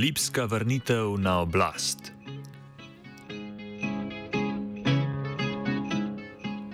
[0.00, 2.16] Talibska vrnitev na oblast.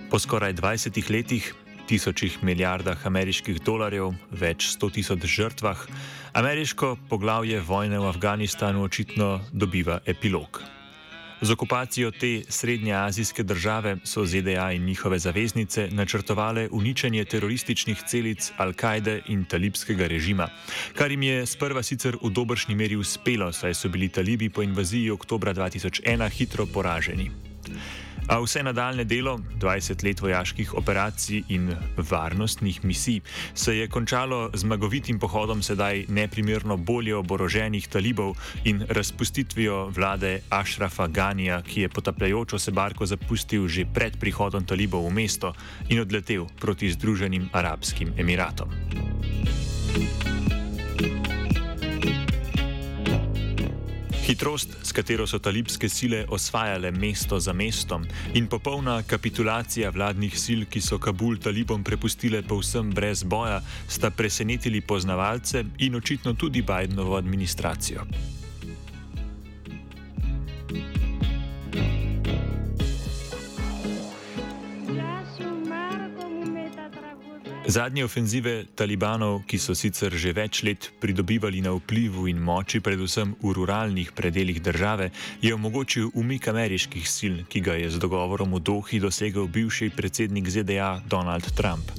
[0.07, 1.51] Po skoraj 20 letih,
[1.91, 5.83] tisočih milijardah ameriških dolarjev, več sto tisoč žrtvah,
[6.39, 10.63] ameriško poglavje vojne v Afganistanu očitno dobiva epilog.
[11.41, 19.21] Z okupacijo te srednjeazijske države so ZDA in njihove zaveznice načrtovale uničenje terorističnih celic Al-Kaide
[19.27, 20.49] in talibskega režima,
[20.95, 25.11] kar jim je sprva sicer v dobršni meri uspelo, saj so bili talibi po invaziji
[25.11, 27.31] oktobra 2001 hitro poraženi.
[28.27, 33.21] A vse nadaljne delo, 20 let vojaških operacij in varnostnih misij,
[33.53, 41.07] se je končalo z zmagovitim pohodom sedaj neprimerno bolje oboroženih talibov in razpustitvijo vlade Ašrafa
[41.07, 45.53] Ganija, ki je potapljajočo se barko zapustil že pred prihodom talibov v mesto
[45.89, 48.67] in odletel proti Združenim arabskim emiratom.
[54.27, 58.03] Hitrost, s katero so talibske sile osvajale mesto za mestom,
[58.35, 64.81] in popolna kapitulacija vladnih sil, ki so Kabul talibom prepustile povsem brez boja, sta presenetili
[64.81, 68.03] poznavalce in očitno tudi Bidenovo administracijo.
[77.65, 83.33] Zadnje ofenzive talibanov, ki so sicer že več let pridobivali na vplivu in moči, predvsem
[83.41, 85.09] v ruralnih predeljih države,
[85.41, 90.45] je omogočil umik ameriških sil, ki ga je z dogovorom v Dohi dosegel bivši predsednik
[90.47, 91.91] ZDA Donald Trump.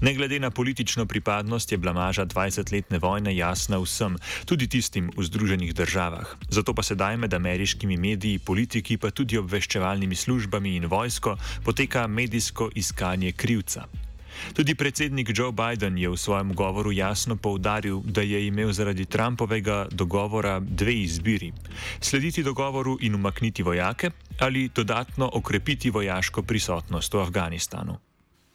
[0.00, 5.74] Ne glede na politično pripadnost, je blamaža 20-letne vojne jasna vsem, tudi tistim v Združenih
[5.74, 6.36] državah.
[6.50, 12.70] Zato pa sedaj med ameriškimi mediji, politiki, pa tudi obveščevalnimi službami in vojsko poteka medijsko
[12.74, 14.09] iskanje krivca.
[14.52, 19.86] Tudi predsednik Joe Biden je v svojem govoru jasno povdaril, da je imel zaradi Trumpovega
[19.90, 21.52] dogovora dve izbiri:
[22.00, 27.98] slediti dogovoru in umakniti vojake ali dodatno okrepiti vojaško prisotnost v Afganistanu.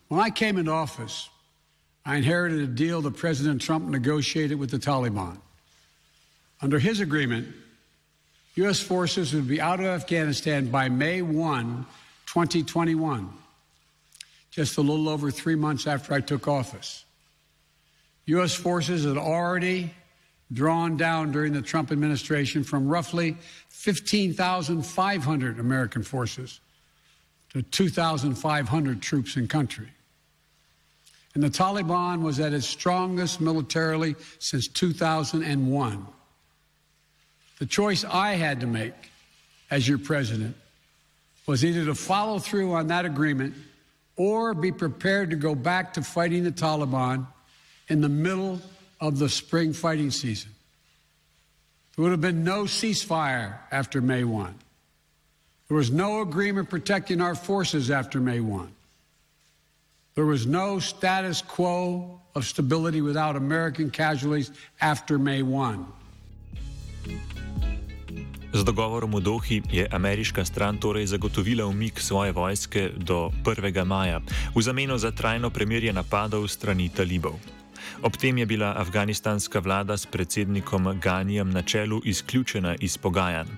[0.10, 1.30] When I came into office,
[2.06, 5.38] I inherited a deal that President Trump negotiated with the Taliban.
[6.62, 7.48] Under his agreement,
[8.56, 8.80] U.S.
[8.80, 11.86] forces would be out of Afghanistan by May 1,
[12.26, 13.45] 2021.
[14.56, 17.04] Just a little over three months after I took office.
[18.28, 18.54] U.S.
[18.54, 19.94] forces had already
[20.54, 23.36] drawn down during the Trump administration from roughly
[23.68, 26.62] 15,500 American forces
[27.52, 29.90] to 2,500 troops in country.
[31.34, 36.08] And the Taliban was at its strongest militarily since 2001.
[37.60, 38.94] The choice I had to make
[39.70, 40.56] as your president
[41.46, 43.54] was either to follow through on that agreement
[44.16, 47.28] or be prepared to go back to fighting the Taliban
[47.88, 48.62] in the middle
[49.00, 50.52] of the spring fighting season.
[51.96, 54.54] There would have been no ceasefire after May 1.
[55.68, 58.72] There was no agreement protecting our forces after May 1.
[60.16, 65.86] There was no status quo of stability without American casualties after May 1.
[68.56, 73.84] Z dogovorom v Dohi je ameriška stran torej zagotovila umik svoje vojske do 1.
[73.84, 74.24] maja,
[74.56, 77.36] v zameno za trajno premirje napadov strani talibov.
[78.00, 83.52] Ob tem je bila afganistanska vlada s predsednikom Ganijem na čelu izključena iz pogajanj.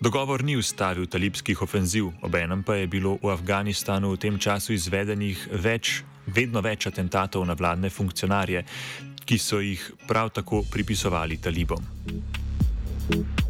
[0.00, 5.48] Dogovor ni ustavil talibskih ofenziv, obenem pa je bilo v Afganistanu v tem času izvedenih
[5.64, 8.68] več, vedno več atentatov na vladne funkcionarje,
[9.24, 11.80] ki so jih prav tako pripisovali talibom.
[13.02, 13.41] Thank you.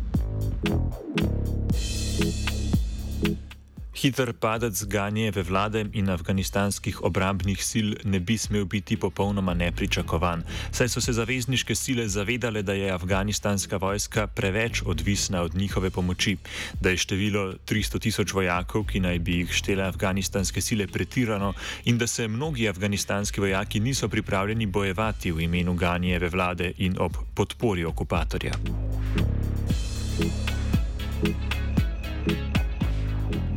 [4.02, 10.88] Hiter padec Ganijeve vlade in afganistanskih obrambnih sil ne bi smel biti popolnoma nepričakovan, saj
[10.88, 16.36] so se zavezniške sile zavedale, da je afganistanska vojska preveč odvisna od njihove pomoči,
[16.80, 21.52] da je število 300 tisoč vojakov, ki naj bi jih štele afganistanske sile, pretirano
[21.84, 27.12] in da se mnogi afganistanski vojaki niso pripravljeni bojevati v imenu Ganijeve vlade in ob
[27.34, 28.52] podpori okupatorja.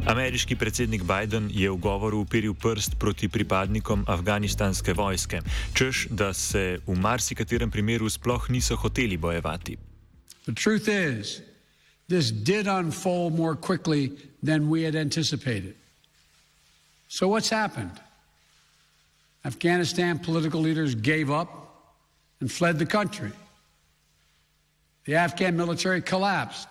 [0.06, 5.42] Ameriški predsednik Biden je v govoru uperil prst proti pripadnikom afganistanske vojske,
[5.74, 9.78] češ da se v marsikaterem primeru sploh niso hoteli bojevati.
[10.46, 11.42] The truth is,
[12.08, 14.12] this did unfold more quickly
[14.46, 15.74] than we had anticipated.
[17.08, 17.98] So, what's happened?
[19.46, 21.50] Afghanistan political leaders gave up
[22.42, 23.32] and fled the country.
[25.06, 26.70] The Afghan military collapsed,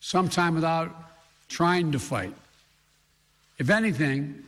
[0.00, 1.05] sometime without
[1.48, 2.34] trying to fight.
[3.58, 4.44] If anything,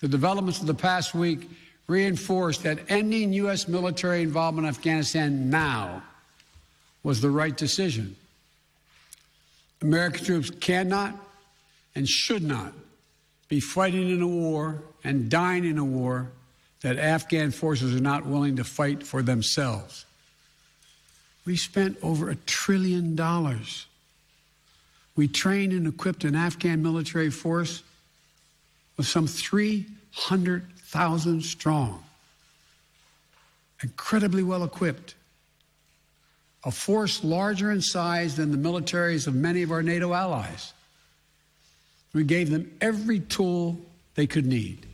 [0.00, 1.48] the developments of the past week
[1.86, 3.66] reinforced that ending U.S.
[3.66, 6.02] military involvement in Afghanistan now
[7.02, 8.16] was the right decision.
[9.80, 11.14] American troops cannot
[11.94, 12.72] and should not
[13.48, 16.30] be fighting in a war and dying in a war
[16.82, 20.04] that Afghan forces are not willing to fight for themselves.
[21.44, 23.86] We spent over a trillion dollars
[25.18, 27.82] we trained and equipped an Afghan military force
[28.98, 32.04] of some 300,000 strong,
[33.82, 35.16] incredibly well equipped,
[36.64, 40.72] a force larger in size than the militaries of many of our NATO allies.
[42.12, 43.76] We gave them every tool
[44.14, 44.86] they could need.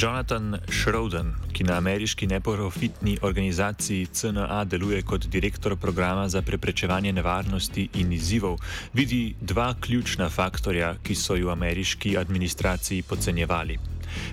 [0.00, 7.88] Jonathan Schroden, ki na ameriški neprofitni organizaciji CNA deluje kot direktor programa za preprečevanje nevarnosti
[7.94, 8.58] in izzivov,
[8.92, 13.78] vidi dva ključna faktorja, ki so v ameriški administraciji podcenjevali.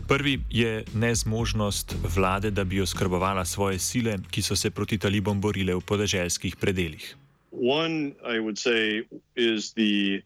[0.07, 5.75] Prvi je nezmožnost vlade, da bi oskrbovala svoje sile, ki so se proti talibom borile
[5.75, 7.15] v podeželskih predeljih.
[7.51, 9.03] One, I would say,
[9.35, 10.23] is the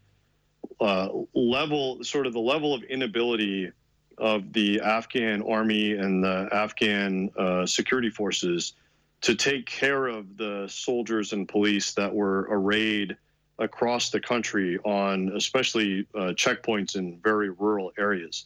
[0.79, 3.71] uh, level, sort of the level of inability
[4.17, 8.73] of the Afghan army and the Afghan uh, security forces
[9.21, 13.17] to take care of the soldiers and police that were arrayed
[13.57, 18.45] across the country on especially uh, checkpoints in very rural areas.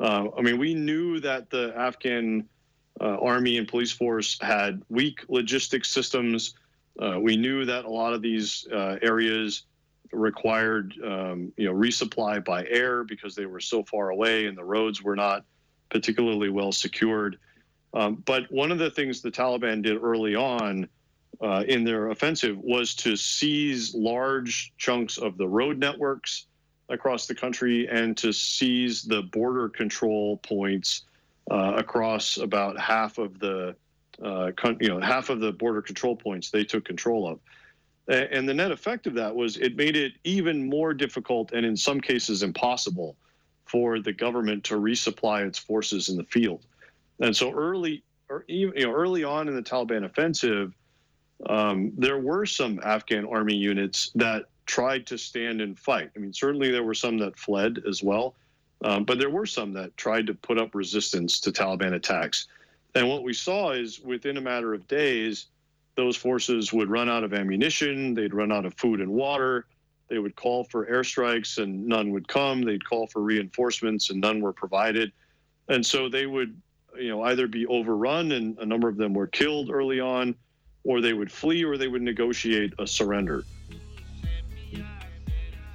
[0.00, 2.48] Uh, I mean, we knew that the Afghan
[3.00, 6.54] uh, army and police force had weak logistics systems.
[6.98, 9.62] Uh, we knew that a lot of these uh, areas
[10.12, 14.64] required um, you know resupply by air because they were so far away and the
[14.64, 15.44] roads were not
[15.90, 17.38] particularly well secured.
[17.92, 20.88] Um, but one of the things the Taliban did early on
[21.40, 26.46] uh, in their offensive was to seize large chunks of the road networks
[26.88, 31.02] across the country and to seize the border control points
[31.50, 33.74] uh, across about half of the
[34.22, 37.40] uh, you know half of the border control points they took control of.
[38.10, 41.76] And the net effect of that was it made it even more difficult and in
[41.76, 43.16] some cases impossible
[43.66, 46.66] for the government to resupply its forces in the field.
[47.20, 50.74] And so early, or even, you know, early on in the Taliban offensive,
[51.48, 56.10] um, there were some Afghan army units that tried to stand and fight.
[56.16, 58.34] I mean, certainly there were some that fled as well,
[58.84, 62.48] um, but there were some that tried to put up resistance to Taliban attacks.
[62.96, 65.46] And what we saw is within a matter of days,
[66.00, 69.66] those forces would run out of ammunition, they'd run out of food and water,
[70.08, 74.40] they would call for airstrikes and none would come, they'd call for reinforcements and none
[74.40, 75.12] were provided.
[75.68, 76.58] And so they would
[76.98, 80.34] you know either be overrun and a number of them were killed early on
[80.84, 83.44] or they would flee or they would negotiate a surrender.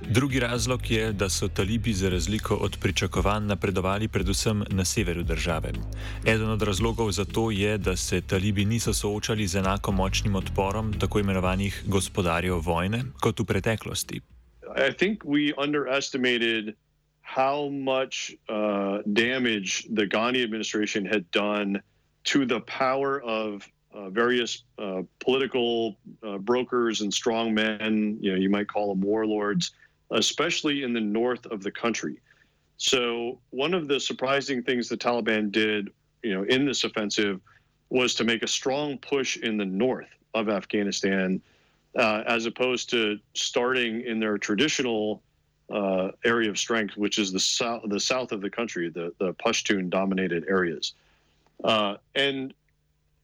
[0.09, 5.71] Drugi razlog je, da so talibi za razliko od pričakovanj napredovali predvsem na severu države.
[6.25, 10.93] Eden od razlogov za to je, da se talibi niso soočali z enako močnim odporom
[10.99, 14.21] tako imenovanih gospodarjev vojne kot v preteklosti.
[14.89, 16.75] I think we underestimated
[17.21, 21.81] how much uh, damage the Ghani administration had done
[22.23, 23.53] to the power of
[23.95, 28.17] uh, various uh, political uh, brokers and strongmen.
[28.21, 29.71] You know, you might call them warlords.
[30.11, 32.17] Especially in the north of the country.
[32.77, 35.89] So one of the surprising things the Taliban did,
[36.23, 37.39] you know, in this offensive
[37.89, 41.41] was to make a strong push in the north of Afghanistan,
[41.97, 45.21] uh, as opposed to starting in their traditional
[45.71, 49.33] uh, area of strength, which is the south, the south of the country, the the
[49.35, 50.93] Pashtun-dominated areas,
[51.63, 52.53] uh, and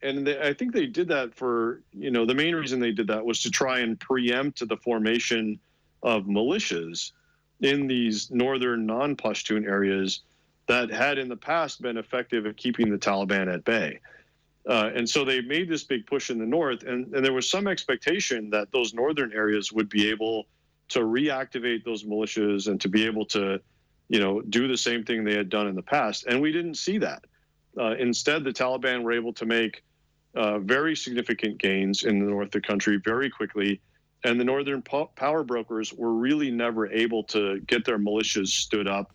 [0.01, 3.07] and they, I think they did that for you know the main reason they did
[3.07, 5.59] that was to try and preempt the formation
[6.03, 7.11] of militias
[7.61, 10.21] in these northern non Pashtun areas
[10.67, 13.99] that had in the past been effective at keeping the Taliban at bay.
[14.67, 17.49] Uh, and so they made this big push in the north, and, and there was
[17.49, 20.45] some expectation that those northern areas would be able
[20.89, 23.59] to reactivate those militias and to be able to,
[24.09, 26.25] you know, do the same thing they had done in the past.
[26.25, 27.23] And we didn't see that.
[27.79, 29.83] Uh, instead, the Taliban were able to make
[30.35, 33.81] uh, very significant gains in the north of the country very quickly.
[34.23, 38.87] And the northern po- power brokers were really never able to get their militias stood
[38.87, 39.11] up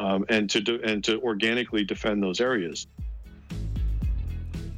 [0.00, 2.86] um, and to do, and to organically defend those areas.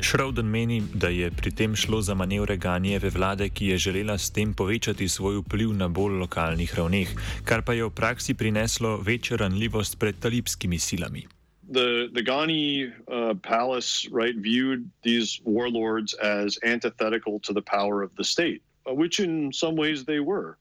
[0.00, 4.30] Schroden meni, da je pri tem šlo za manevre Ganijeve vlade, ki je želela s
[4.30, 7.08] tem povečati svoj vpliv na bolj lokalnih ravneh,
[7.44, 11.26] kar pa je v praksi prineslo večjo ranljivost pred talibskimi silami.
[11.68, 18.14] The, the Ghani uh, palace right viewed these warlords as antithetical to the power of
[18.16, 18.62] the state,
[18.94, 20.58] which in some ways they were.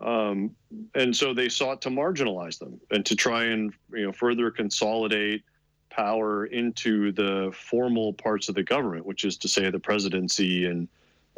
[0.00, 0.56] Um,
[0.94, 5.42] and so they sought to marginalize them and to try and you know further consolidate
[5.90, 10.88] power into the formal parts of the government, which is to say the presidency and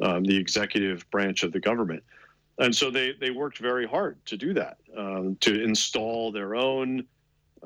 [0.02, 2.02] um, the executive branch of the government.
[2.58, 7.04] And so they they worked very hard to do that, um, to install their own,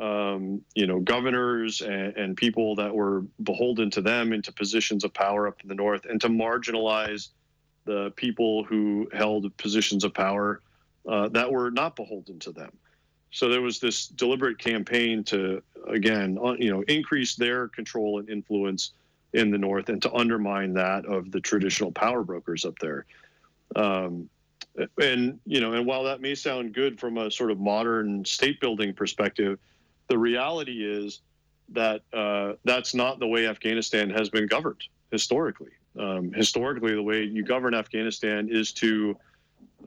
[0.00, 5.12] um, you know, governors and, and, people that were beholden to them into positions of
[5.12, 7.30] power up in the north, and to marginalize
[7.86, 10.60] the people who held positions of power
[11.08, 12.72] uh, that were not beholden to them.
[13.30, 18.28] So there was this deliberate campaign to, again, uh, you know, increase their control and
[18.28, 18.92] influence
[19.32, 23.06] in the north and to undermine that of the traditional power brokers up there.
[23.74, 24.28] Um,
[25.00, 28.60] and you know, and while that may sound good from a sort of modern state
[28.60, 29.58] building perspective,
[30.08, 31.20] the reality is
[31.70, 35.70] that uh, that's not the way Afghanistan has been governed historically.
[35.98, 39.16] Um, historically, the way you govern Afghanistan is to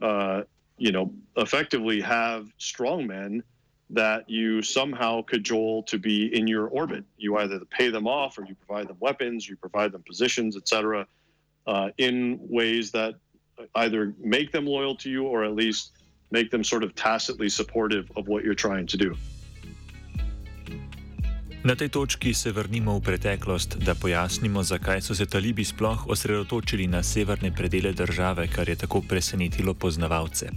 [0.02, 0.42] uh,
[0.80, 3.42] you know, effectively have strong men
[3.90, 7.04] that you somehow cajole to be in your orbit.
[7.18, 11.06] You either pay them off or you provide them weapons, you provide them positions, etc.,
[11.66, 13.16] uh, in ways that
[13.74, 15.92] either make them loyal to you or at least
[16.30, 19.14] make them sort of tacitly supportive of what you're trying to do.
[21.64, 26.86] Na tej točki se vrnimo v preteklost, da pojasnimo, zakaj so se talibi sploh osredotočili
[26.86, 30.48] na severne predele države, kar je tako presenetilo poznavalce.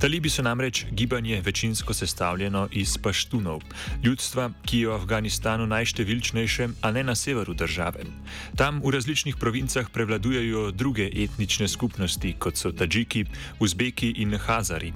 [0.00, 3.62] Talibi so namreč gibanje večinsko sestavljeno iz paštunov,
[4.04, 8.04] ljudstva, ki je v Afganistanu najštevilčnejše, a ne na severu države.
[8.56, 13.24] Tam v različnih provincah prevladujejo druge etnične skupnosti, kot so Tadžiki,
[13.60, 14.92] Uzbeki in Hazari.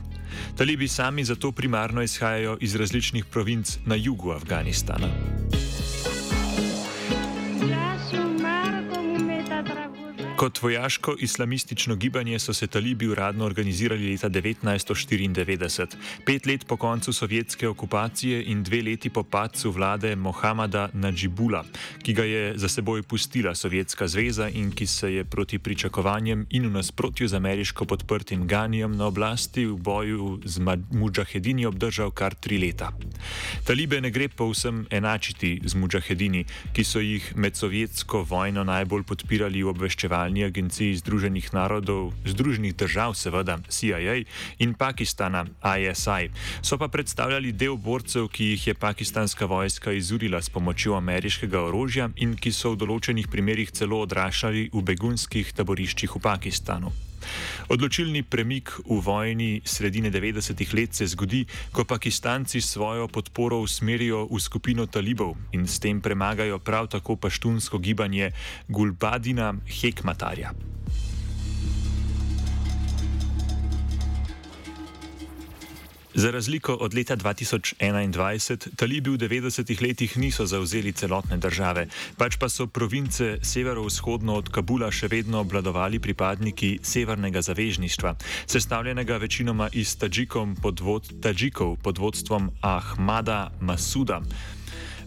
[0.56, 5.08] Talibi sami zato primarno izhajajo iz različnih provinc na jugu Afganistana.
[10.42, 15.86] Kot vojaško-islamistično gibanje so se talibi uradno organizirali leta 1994,
[16.26, 21.64] pet let po koncu sovjetske okupacije in dve leti po padcu vlade Mohameda Najibula,
[22.02, 26.66] ki ga je za seboj pustila Sovjetska zveza in ki se je proti pričakovanjem in
[26.66, 30.58] v nasprotju z ameriško podprtim Ganijem na oblasti v boju z
[30.90, 32.90] mudžahedini obdržal kar tri leta.
[33.66, 39.62] Talibe ne gre povsem enačiti z mudžahedini, ki so jih med sovjetsko vojno najbolj podpirali
[39.62, 44.24] v obveščevanju obveščevalni agenciji Združenih narodov, Združenih držav, seveda CIA
[44.58, 46.30] in Pakistana ISI,
[46.62, 52.10] so pa predstavljali del borcev, ki jih je pakistanska vojska izurila s pomočjo ameriškega orožja
[52.16, 57.11] in ki so v določenih primerjih celo odraščali v begunskih taboriščih v Pakistanu.
[57.68, 64.40] Odločilni premik v vojni sredine 90-ih let se zgodi, ko Pakistanci svojo podporo usmerijo v
[64.40, 68.32] skupino talibov in s tem premagajo prav tako paštunsko gibanje
[68.68, 70.52] Gulbadina Hekmatarja.
[76.14, 81.86] Za razliko od leta 2021, talibi v 90-ih letih niso zauzeli celotne države,
[82.20, 88.14] pač pa so province severovzhodno od Kabula še vedno obladovali pripadniki severnega zavežništva,
[88.46, 89.96] sestavljenega večinoma iz
[90.62, 90.80] pod
[91.22, 94.20] Tadžikov pod vodstvom Ahmada Masuda.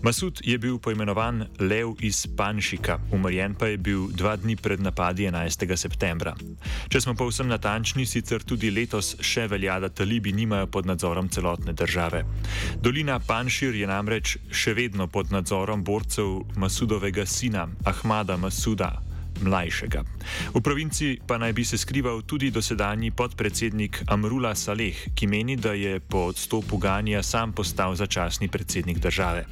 [0.06, 5.26] Masud je bil poimenovan Lev iz Panšika, umrjen pa je bil dva dni pred napadi
[5.26, 5.66] 11.
[5.76, 6.36] septembra.
[6.94, 11.74] Če smo povsem natančni, sicer tudi letos še velja, da talibi nimajo pod nadzorom celotne
[11.74, 12.22] države.
[12.78, 18.94] Dolina Panšir je namreč še vedno pod nadzorom borcev Masudovega sina Ahmada Masuda.
[19.42, 20.04] mlajšega.
[20.56, 25.74] V provinci pa naj bi se skrival tudi dosedanji podpredsednik Amrula Saleh, ki meni, da
[25.74, 29.46] je po odstopu Ganija sam postal začasni predsednik države.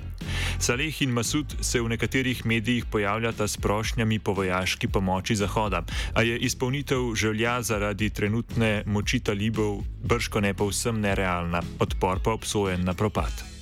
[0.63, 6.21] Saleh in Masud se v nekaterih medijih pojavljata s prošnjami po vojaški pomoči Zahoda, a
[6.21, 12.93] je izpolnitev želja zaradi trenutne moči talibov brško ne povsem nerealna, odpor pa obsojen na
[12.93, 13.52] propad.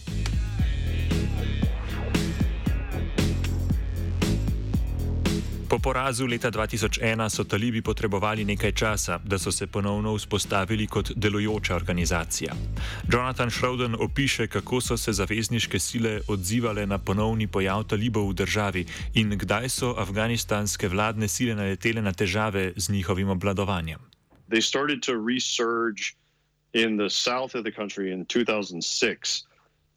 [5.71, 11.11] Po porazu leta 2001 so talibi potrebovali nekaj časa, da so se ponovno vzpostavili kot
[11.15, 12.53] delujoča organizacija.
[13.11, 18.85] Jonathan Schroden opiše, kako so se zavezniške sile odzivale na ponovni pojav talibov v državi
[19.13, 23.99] in kdaj so afganistanske vladne sile naletele na težave z njihovim obladovanjem.
[24.49, 26.19] They started to resurge
[26.73, 29.47] in the south of the country in 2006.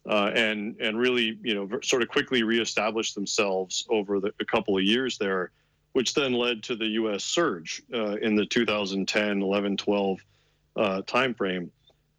[0.05, 4.77] Uh, and and really, you know, sort of quickly reestablished themselves over the, a couple
[4.77, 5.51] of years there.
[5.95, 7.23] Which then led to the U.S.
[7.23, 10.19] surge uh, in the 2010, 11, 12
[10.75, 11.69] uh, timeframe,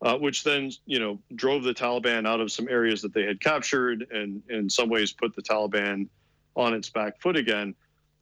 [0.01, 3.39] uh, which then you know drove the Taliban out of some areas that they had
[3.39, 6.09] captured, and in some ways put the Taliban
[6.55, 7.75] on its back foot again.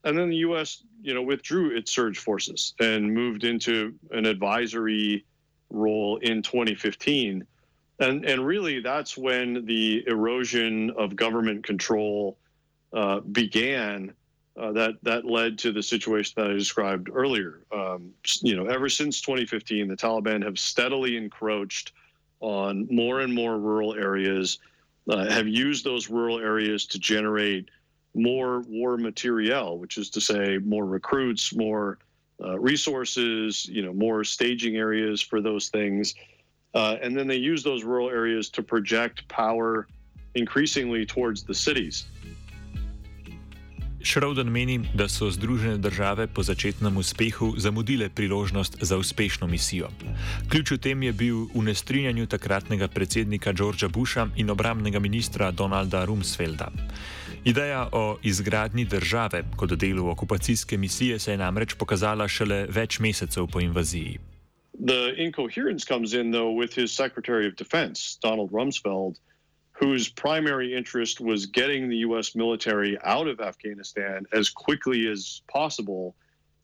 [0.03, 0.83] And then the U.S.
[1.01, 5.25] you know withdrew its surge forces and moved into an advisory
[5.71, 7.47] role in 2015.
[8.01, 12.39] And, and really, that's when the erosion of government control
[12.93, 14.15] uh, began
[14.61, 17.61] uh, that that led to the situation that I described earlier.
[17.73, 21.93] Um, you know, ever since 2015, the Taliban have steadily encroached
[22.41, 24.59] on more and more rural areas,
[25.09, 27.71] uh, have used those rural areas to generate
[28.15, 31.99] more war materiel, which is to say, more recruits, more
[32.43, 36.15] uh, resources, you know, more staging areas for those things,
[36.75, 39.87] uh, and then they use those rural areas to project power
[40.35, 42.07] increasingly towards the cities.
[44.05, 49.89] Schroden meni, da so Združene države po začetnem uspehu zamudile priložnost za uspešno misijo.
[50.49, 56.05] Ključ v tem je bil v nestrinjanju takratnega predsednika Georgea Busha in obramnega ministra Donalda
[56.05, 56.69] Rumsfelda.
[57.45, 63.47] Ideja o izgradnji države kot delu okupacijske misije se je namreč pokazala šele več mesecev
[63.47, 64.19] po invaziji.
[64.87, 69.15] The incoherence comes in, though, with his Secretary of Defense, Donald Rumsfeld.
[69.75, 72.35] Whose primary interest was getting the U.S.
[72.35, 76.15] military out of Afghanistan as quickly as possible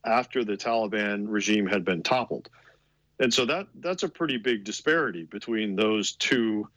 [0.05, 2.49] after the Taliban regime had been toppled.
[3.19, 6.69] And so that that's a pretty big disparity between those two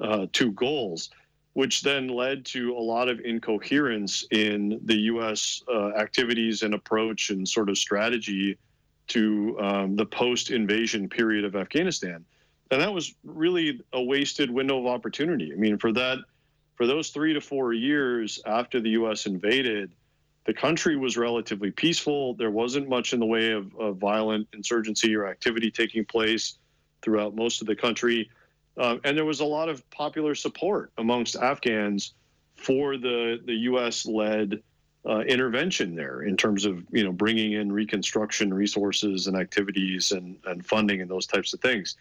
[0.00, 1.10] uh, two goals,
[1.52, 5.62] which then led to a lot of incoherence in the U.S.
[5.72, 8.58] Uh, activities and approach and sort of strategy
[9.08, 12.24] to um, the post-invasion period of Afghanistan
[12.72, 15.52] and that was really a wasted window of opportunity.
[15.52, 16.18] I mean, for that,
[16.74, 19.26] for those three to four years after the U.S.
[19.26, 19.92] invaded,
[20.46, 22.32] the country was relatively peaceful.
[22.32, 26.56] There wasn't much in the way of, of violent insurgency or activity taking place
[27.02, 28.30] throughout most of the country,
[28.78, 32.14] uh, and there was a lot of popular support amongst Afghans
[32.56, 34.62] for the the U.S.-led
[35.06, 40.38] uh, intervention there in terms of you know bringing in reconstruction resources and activities and,
[40.46, 41.96] and funding and those types of things.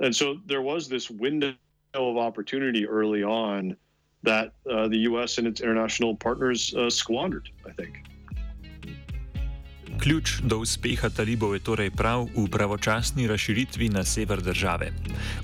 [0.00, 1.54] And so there was this window
[1.94, 3.76] of opportunity early on
[4.22, 5.38] that uh, the U.S.
[5.38, 8.02] and its international partners uh, squandered, I think.
[9.98, 14.92] Ključ do uspeha talibov je torej prav v pravočasni razširitvi na sever države.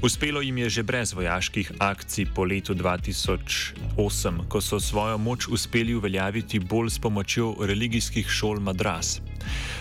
[0.02, 5.94] Uspelo jim je že brez vojaških akcij po letu 2008, ko so svojo moč uspeli
[5.94, 9.20] uveljaviti bolj s pomočjo religijskih šol madras.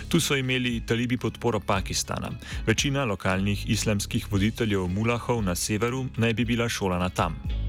[0.08, 2.30] Tu so imeli talibi podporo Pakistana.
[2.66, 7.61] Večina lokalnih islamskih voditeljev mulahov na severu naj bi bila šolana tam.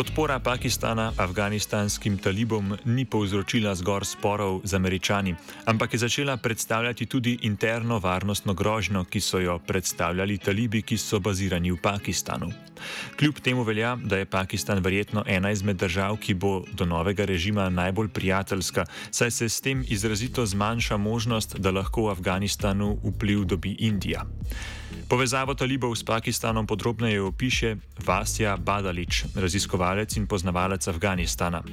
[0.00, 5.34] Podpora Pakistana afganistanskim talibom ni povzročila zgor sporov z američani,
[5.68, 11.20] ampak je začela predstavljati tudi interno varnostno grožnjo, ki so jo predstavljali talibi, ki so
[11.20, 12.48] bazirani v Pakistanu.
[13.20, 17.68] Kljub temu velja, da je Pakistan verjetno ena izmed držav, ki bo do novega režima
[17.68, 23.76] najbolj prijateljska, saj se s tem izrazito zmanjša možnost, da lahko v Afganistanu vpliv dobi
[23.78, 24.24] Indija.
[25.10, 27.74] Povezavo talibov s Pakistanom podrobneje opiše
[28.06, 31.66] Vasja Badalič, raziskovalec in poznavalec Afganistana.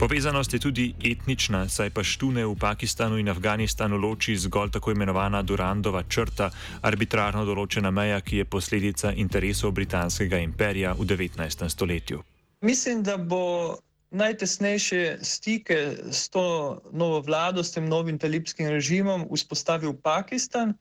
[0.00, 5.42] Povezanost je tudi etnična, saj pa štune v Pakistanu in Afganistanu loči zgolj tako imenovana
[5.44, 6.48] Durandova črta,
[6.80, 11.68] arbitrarno določena meja, ki je posledica interesov britanskega imperija v 19.
[11.68, 12.24] stoletju.
[12.64, 13.76] Mislim, da bo
[14.10, 20.72] najtesnejše stike s to novo vlado, s tem novim talibskim režimom vzpostavil Pakistan.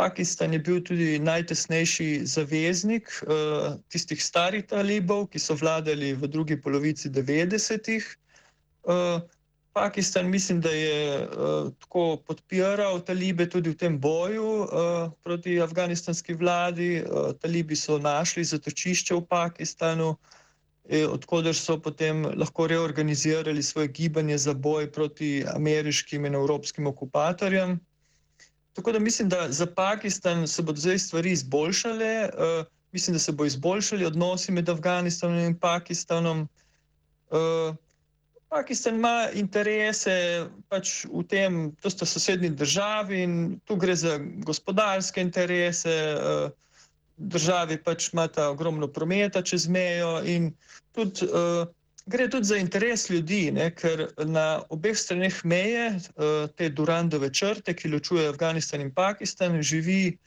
[0.00, 6.56] Pakistan je bil tudi najtesnejši zaveznik uh, tistih starih talibov, ki so vladali v drugi
[6.56, 8.06] polovici 90-ih.
[8.88, 9.20] Uh,
[9.76, 16.34] Pakistan mislim, da je uh, tako podpiral talibe tudi v tem boju uh, proti afganistanski
[16.34, 17.04] vladi.
[17.04, 20.16] Uh, talibi so našli zatočišče v Pakistanu,
[20.88, 27.78] eh, odkuder so potem lahko reorganizirali svoje gibanje za boj proti ameriškim in evropskim okupatorjem.
[28.72, 32.30] Tako da mislim, da za Pakistan se bodo zdaj stvari izboljšale.
[32.34, 36.48] Uh, mislim, da se bo izboljšali odnosi med Afganistanom in Pakistanom.
[37.30, 37.76] Uh,
[38.48, 45.20] Pakistan ima interese pač v tem, to sta sosednji državi in tu gre za gospodarske
[45.20, 46.16] interese.
[46.18, 46.50] Uh,
[47.16, 50.54] državi pač imata ogromno prometa čez mejo in
[50.92, 51.26] tudi.
[51.26, 51.68] Uh,
[52.10, 57.74] Gre tudi za interes ljudi, ne, ker na obeh straneh meje, eh, te Durandove črte,
[57.76, 60.18] ki ločujejo Afganistan in Pakistan, živi,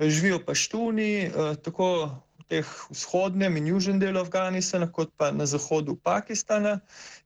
[0.00, 1.88] živijo paštuni, eh, tako
[2.40, 6.80] v teh vzhodnem in južnem delu Afganistana, kot pa na zahodu Pakistana.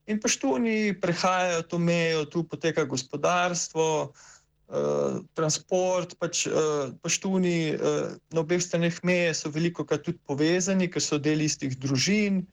[0.06, 6.18] In paštuni prehajajo to mejo, tu poteka gospodarstvo, eh, transport.
[6.20, 6.46] Pač,
[7.02, 7.78] paštuni
[8.32, 12.44] na obeh straneh meje so veliko krat tudi povezani, ker so del istih družin.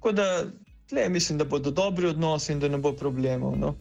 [0.00, 0.44] Tako da
[0.88, 3.58] tle, mislim, da bodo dobri odnosi in da ne bo problemov.
[3.58, 3.74] No.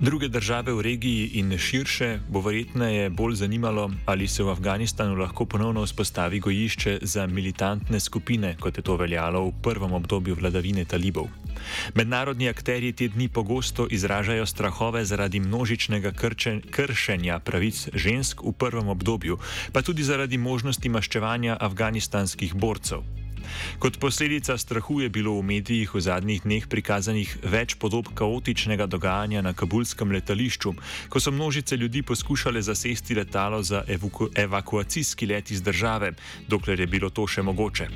[0.00, 5.44] Druge države v regiji in širše bo verjetneje bolj zanimalo, ali se v Afganistanu lahko
[5.44, 11.28] ponovno vzpostavi gojišče za militantne skupine, kot je to veljalo v prvem obdobju vladavine talibov.
[11.94, 18.88] Mednarodni akteri te dni pogosto izražajo strahove zaradi množičnega krčen, kršenja pravic žensk v prvem
[18.88, 19.38] obdobju,
[19.72, 23.21] pa tudi zaradi možnosti maščevanja afganistanskih borcev.
[23.78, 29.42] Kot posledica strahu je bilo v medijih v zadnjih dneh prikazanih več podob kaotičnega dogajanja
[29.42, 30.74] na kabulskem letališču,
[31.08, 36.12] ko so množice ljudi poskušale zasesti letalo za evaku evakuacijski let iz države,
[36.48, 37.88] dokler je bilo to še mogoče.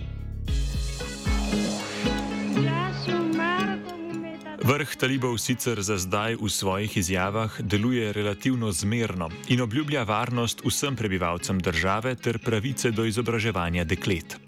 [4.67, 10.97] Vrh talibov sicer za zdaj v svojih izjavah deluje relativno zmerno in obljublja varnost vsem
[10.97, 14.46] prebivalcem države ter pravice do izobraževanja deklet.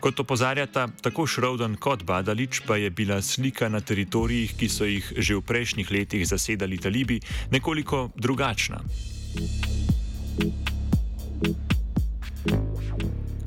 [0.00, 5.12] Kot opozarjata tako Šrovden kot Badalič, pa je bila slika na teritorijih, ki so jih
[5.16, 8.80] že v prejšnjih letih zasedali talibi, nekoliko drugačna.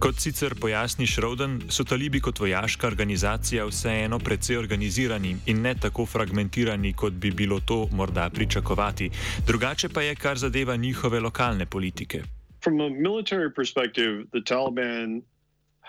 [0.03, 6.05] Kot sicer pojasni Šroden, so talibi kot vojaška organizacija vseeno precej organizirani in ne tako
[6.05, 9.09] fragmentirani, kot bi bilo to morda pričakovati.
[9.47, 12.23] Drugače pa je, kar zadeva njihove lokalne politike.
[12.63, 15.21] From a military perspective, the Taliban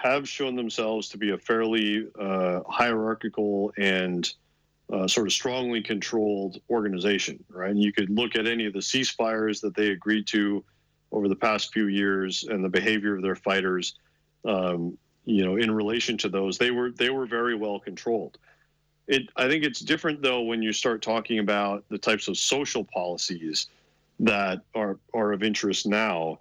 [0.04, 4.30] have shown themselves to be a fairly uh, hierarchical and
[4.92, 7.70] uh, sort of strongly controlled organization, right?
[7.70, 10.62] And you could look at any of the ceasefires that they agreed to
[11.10, 13.94] over the past few years and the behavior of their fighters.
[14.44, 18.36] Um, you know, in relation to those, they were they were very well controlled.
[19.06, 22.84] It, I think it's different though when you start talking about the types of social
[22.84, 23.68] policies
[24.20, 26.40] that are are of interest now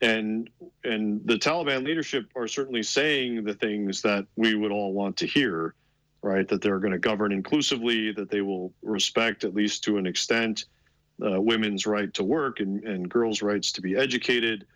[0.00, 0.50] and
[0.82, 5.26] and the Taliban leadership are certainly saying the things that we would all want to
[5.26, 5.74] hear,
[6.22, 6.46] right?
[6.48, 10.66] That they're going to govern inclusively, that they will respect, at least to an extent,
[11.24, 14.66] uh, women's right to work and, and girls' rights to be educated,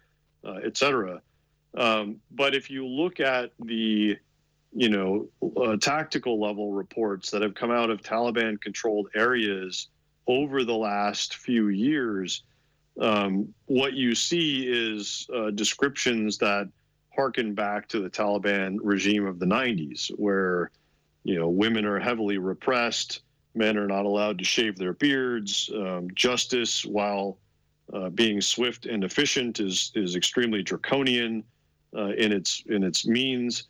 [0.44, 1.20] uh, et cetera.
[1.76, 4.16] Um, but if you look at the
[4.72, 9.88] you know uh, tactical level reports that have come out of Taliban controlled areas
[10.26, 12.42] over the last few years,
[13.00, 16.68] um, what you see is uh, descriptions that
[17.14, 20.70] harken back to the Taliban regime of the 90s, where
[21.24, 23.22] you know women are heavily repressed,
[23.54, 27.38] men are not allowed to shave their beards, um, justice, while
[27.92, 31.44] uh, being swift and efficient, is is extremely draconian
[31.96, 33.64] uh, in its in its means,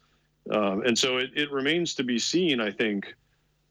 [0.50, 2.60] um, and so it, it remains to be seen.
[2.60, 3.14] I think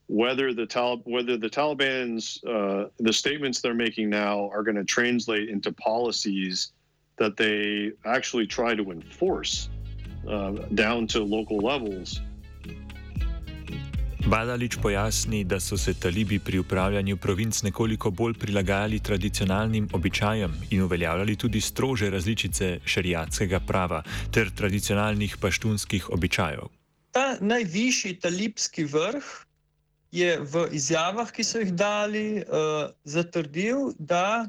[0.07, 4.85] whether the Tal- whether the Taliban's uh, the statements they're making now are going to
[4.85, 6.71] translate into policies
[7.17, 9.69] that they actually try to enforce
[10.29, 12.21] uh, down to local levels.
[14.27, 20.81] Badalič pojasni, da so se talibi pri upravljanju provinc nekoliko bolj prilagajali tradicionalnim običajem in
[20.81, 26.67] uveljavljali tudi strože različice šariatskega prava ter tradicionalnih paštunskih običajev.
[27.11, 29.46] Ta najvišji talibski vrh
[30.11, 34.47] je v izjavah, ki so jih dali, uh, zatrdil, da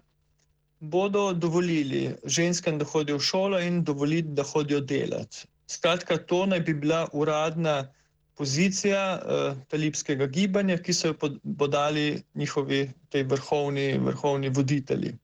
[0.81, 5.47] bodo dovolili ženskam, da hodijo v šolo in dovolili, da hodijo delati.
[5.69, 7.89] Skratka, to naj bi bila uradna
[8.39, 12.91] pozicija uh, talibskega gibanja, ki so jo podali njihovi
[13.25, 15.17] vrhovni, vrhovni voditelji.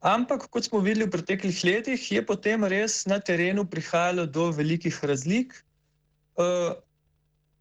[0.00, 4.96] Ampak, kot smo videli v preteklih letih, je potem res na terenu prihajalo do velikih
[5.04, 5.54] razlik.
[6.34, 6.74] Uh,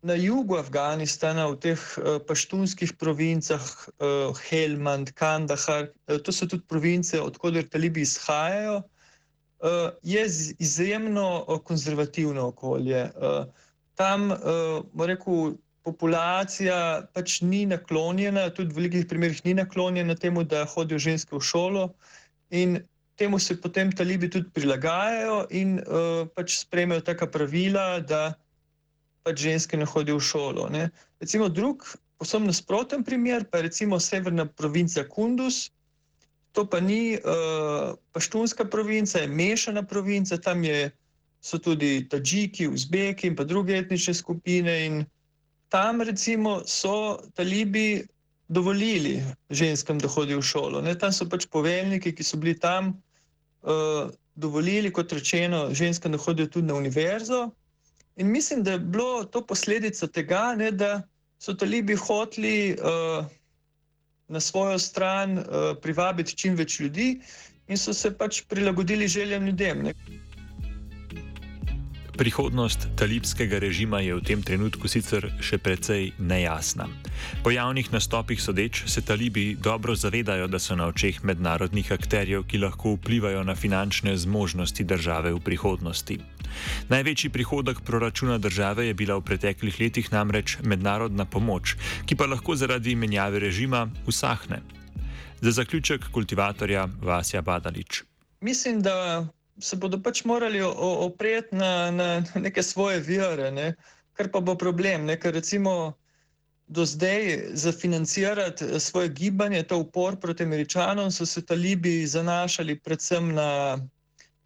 [0.01, 3.61] na jugu Afganistana, v teh uh, paštunskih provincah,
[4.01, 8.81] uh, Helmand, Kandahar, uh, to so tudi province, odkuder talibi izhajajo,
[10.01, 10.25] je
[10.57, 13.11] izjemno konzervativno okolje.
[13.93, 14.31] Tam,
[14.97, 15.53] rekel,
[15.85, 21.41] populacija pač ni naklonjena, tudi v velikih primerih ni naklonjena temu, da hodijo ženske v
[21.45, 21.83] šolo.
[22.49, 22.79] In
[23.17, 28.33] temu se potem talibi tudi prilagajajo in uh, pač sprejmejo taka pravila, da
[29.23, 30.69] pač ženske ne hodijo v šolo.
[30.73, 30.89] Ne.
[31.21, 31.85] Recimo drug,
[32.21, 35.69] posebno nasproten primer, pa je recimo severna provinca Kunduz.
[36.51, 40.91] To pa ni uh, paštunska provinca, je mešana provinca, tam je,
[41.41, 44.73] so tudi Tadžiki, Uzbeki in pa druge etnične skupine.
[44.85, 45.05] In
[45.69, 48.03] tam recimo so talibi
[48.51, 50.81] dovolili ženskam, da hodijo v šolo.
[50.81, 50.97] Ne?
[50.99, 52.99] Tam so pač poveljniki, ki so bili tam,
[53.63, 57.49] uh, dovolili, kot rečeno, ženskam, da hodijo tudi na univerzo.
[58.15, 61.01] In mislim, da je bilo to posledica tega, ne, da
[61.39, 63.25] so talibi hoteli uh,
[64.27, 65.45] na svojo stran uh,
[65.81, 67.21] privabiti čim več ljudi
[67.67, 69.83] in so se pač prilagodili željam ljudem.
[69.83, 69.93] Ne.
[72.21, 76.85] Prihodnost talibskega režima je v tem trenutku sicer še precej nejasna.
[77.41, 82.61] Po javnih nastopih sodeč se talibi dobro zavedajo, da so na očeh mednarodnih akterjev, ki
[82.61, 86.19] lahko vplivajo na finančne zmožnosti države v prihodnosti.
[86.93, 91.73] Največji prihodek proračuna države je bila v preteklih letih namreč mednarodna pomoč,
[92.05, 94.61] ki pa lahko zaradi menjave režima usahne.
[95.41, 98.05] Za zaključek kultivatorja Vasja Badalič.
[98.45, 99.25] Mislim, da
[99.59, 103.75] se bodo pač morali opreti na, na neke svoje vire, ne?
[104.13, 105.05] kar pa bo problem.
[105.05, 105.17] Ne?
[105.19, 105.93] Ker recimo
[106.67, 112.79] do zdaj za financirati eh, svoje gibanje, ta upor proti američanom, so se talibi zanašali
[112.79, 113.79] predvsem na,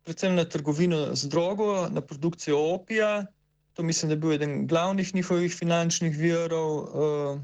[0.03, 3.25] predvsem na trgovino z drogo, na produkcijo opija.
[3.73, 6.71] To mislim, da je bil eden glavnih njihovih finančnih virov.
[6.77, 7.41] Uh,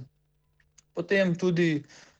[0.93, 2.10] potem tudi Eh,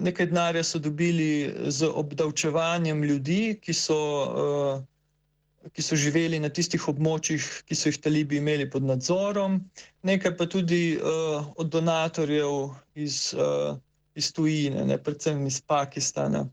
[0.00, 6.88] nekaj denarja so dobili z obdavčevanjem ljudi, ki so, uh, ki so živeli na tistih
[6.88, 9.60] območjih, ki so jih talibi imeli pod nadzorom,
[10.02, 13.76] nekaj pa tudi uh, od donatorjev iz, uh,
[14.14, 16.46] iz tujine, ne, predvsem iz Pakistana.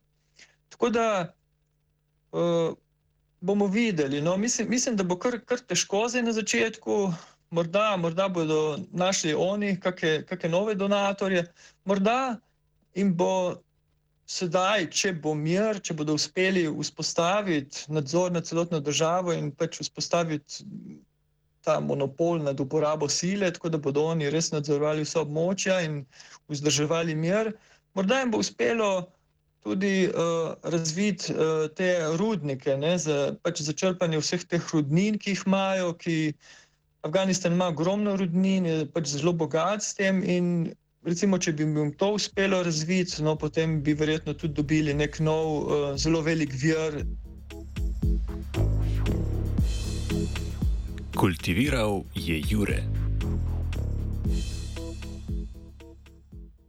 [0.69, 1.07] Tako da
[2.31, 2.75] uh,
[3.39, 4.21] bomo videli.
[4.21, 7.13] No, mislim, mislim, da bo kar, kar težko zdaj na začetku.
[7.49, 11.45] Morda, morda bodo našli oni kakšne nove donatorje,
[11.85, 12.35] morda
[12.97, 13.31] in bo
[14.27, 20.65] sedaj, če bo mir, če bodo uspeli vzpostaviti nadzor nad celotno državo in pač vzpostaviti
[21.63, 26.01] ta monopol nad uporabo sile, tako da bodo oni res nadzorovali vsa območja in
[26.51, 27.53] vzdrževali mir,
[27.95, 28.91] morda jim bo uspelo
[29.67, 35.35] tudi uh, razviti uh, te rudnike, ne, za, pač za črpanje vseh teh rudnin, ki
[35.35, 35.91] jih imajo.
[35.99, 36.17] Ki
[37.03, 40.47] Afganistan ima ogromno rudnin, je pač zelo bogat s tem in
[41.07, 45.47] recimo, če bi jim to uspelo razviti, no, potem bi verjetno tudi dobili nek nov,
[45.63, 47.01] uh, zelo velik vir.
[51.17, 53.06] Kultiviral je Jure.